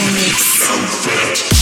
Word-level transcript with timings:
mix. 0.00 1.57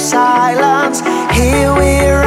Silence. 0.00 1.00
Here 1.36 1.72
we're 1.74 2.19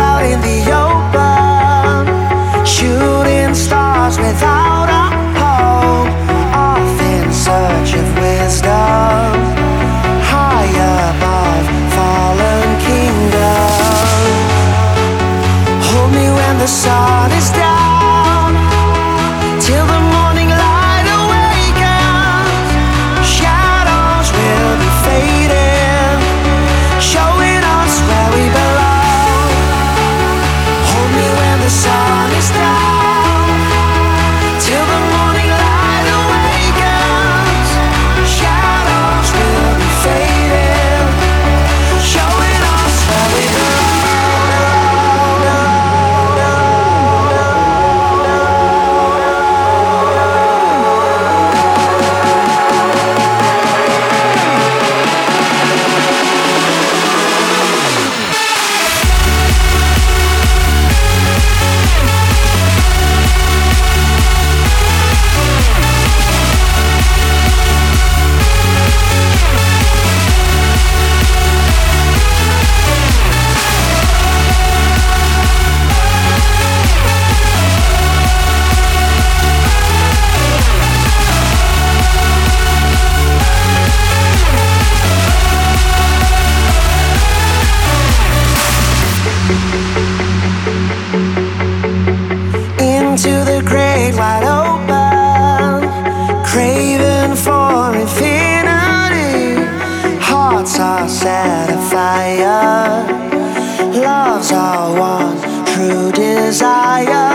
one 104.94 105.38
true 105.66 106.12
desire. 106.12 107.33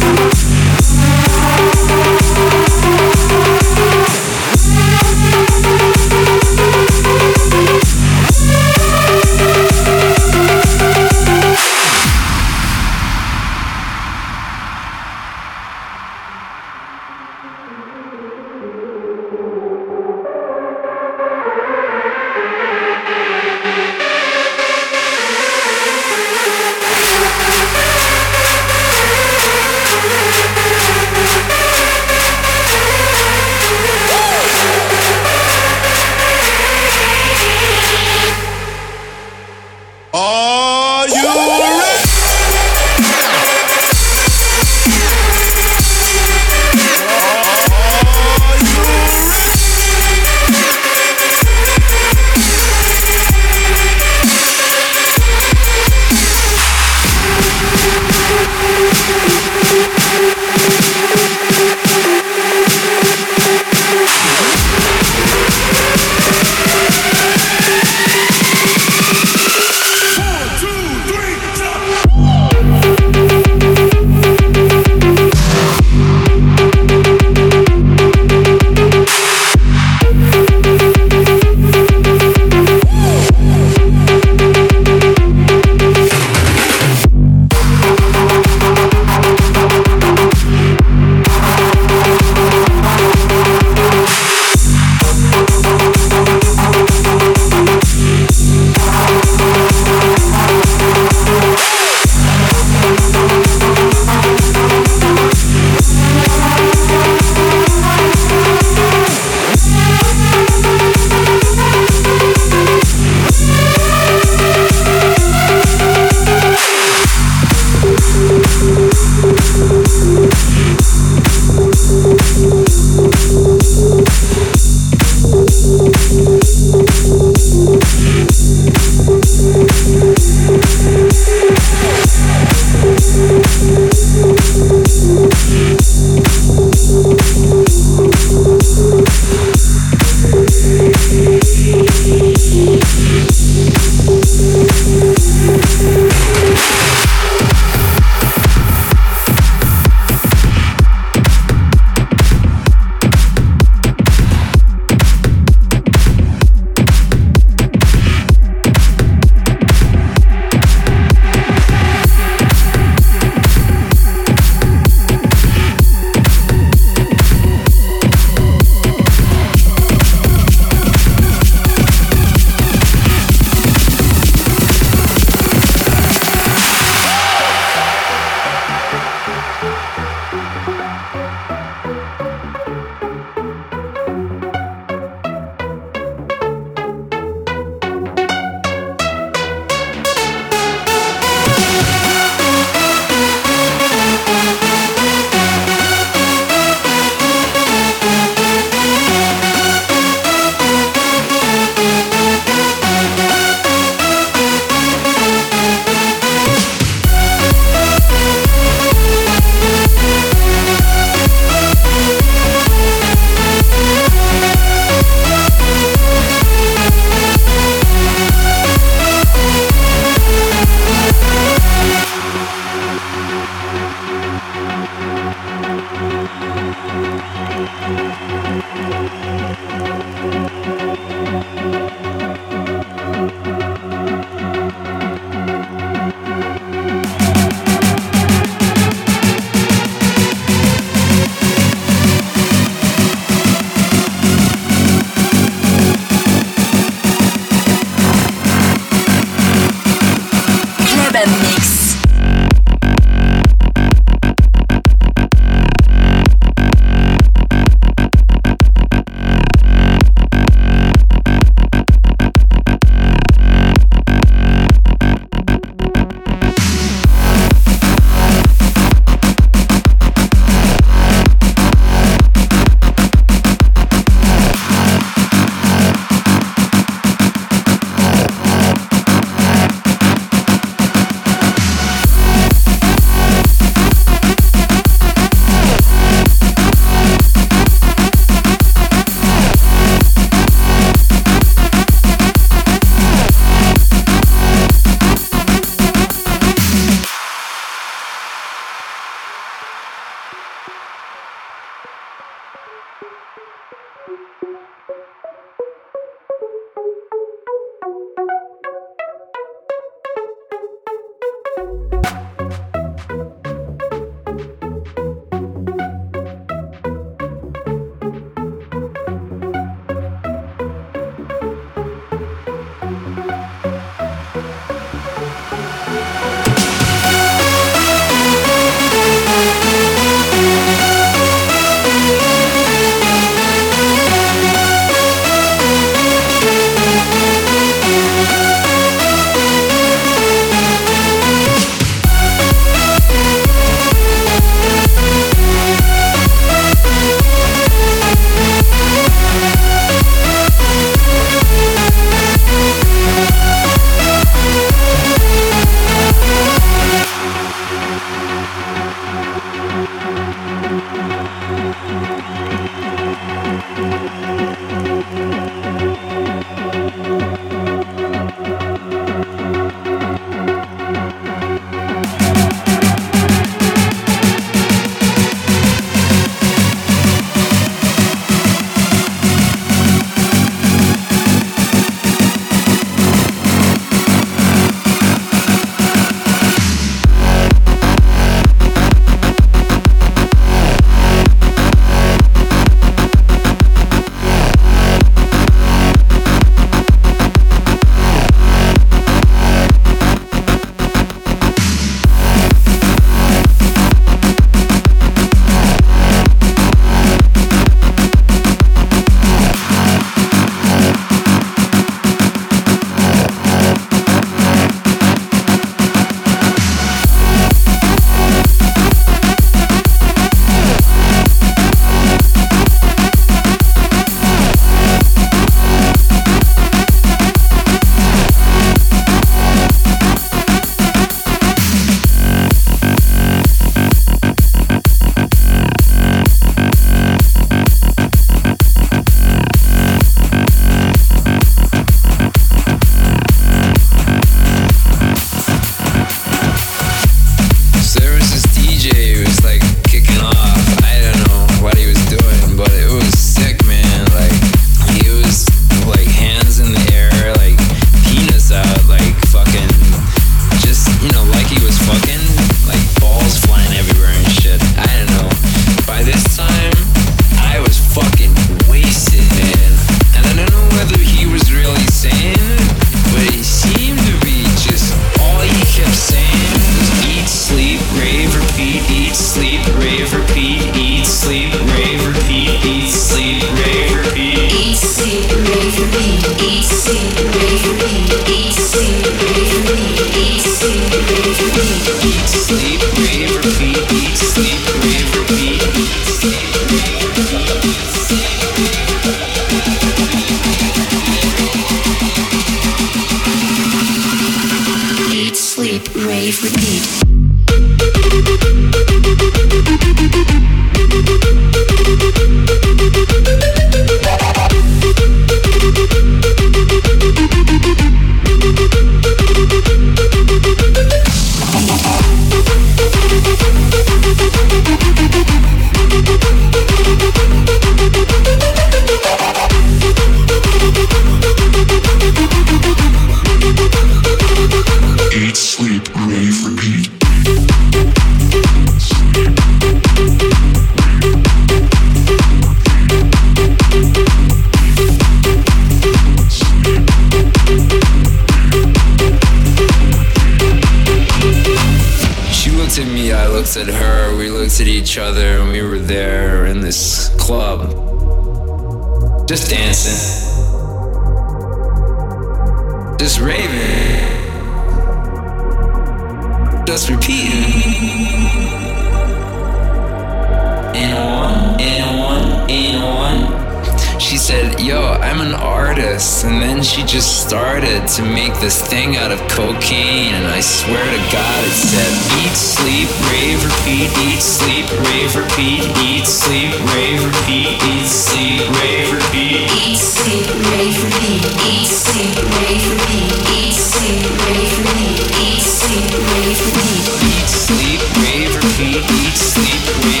this 578.41 578.59
thing 578.59 578.97
out 578.97 579.11
of 579.11 579.19
cocaine, 579.29 580.15
and 580.15 580.25
I 580.25 580.39
swear 580.41 580.81
to 580.81 581.01
God 581.13 581.39
it 581.45 581.53
said, 581.53 581.93
Eat, 582.25 582.33
sleep, 582.33 582.89
rave, 583.13 583.37
repeat, 583.45 583.93
eat, 584.01 584.19
sleep, 584.19 584.65
rave, 584.89 585.15
repeat, 585.15 585.61
eat, 585.77 586.07
sleep, 586.07 586.49
rave, 586.73 587.05
repeat, 587.05 587.61
eat, 587.61 587.85
sleep, 587.85 588.41
rave, 588.57 588.89
repeat, 588.97 589.45
eat, 589.61 589.77
sleep, 589.77 590.25
rave, 590.49 590.73
repeat, 590.81 591.21
eat, 591.45 591.69
sleep, 591.69 592.17
rave, 592.17 592.65
repeat, 592.65 593.13
eat, 593.29 593.53
sleep, 593.53 594.09
rave, 594.25 594.57
repeat, 594.57 595.05
eat, 595.21 595.41
sleep, 595.45 595.93
rave, 596.01 596.41
repeat, 596.41 596.89
eat, 597.13 597.29
sleep, 597.29 597.81
rave, 598.01 598.33
repeat, 598.41 598.81
eat, 598.89 599.17
sleep, 599.21 599.61
rave, 599.77 599.85
repeat. 599.85 600.00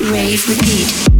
rave, 0.00 0.48
repeat. 0.48 1.15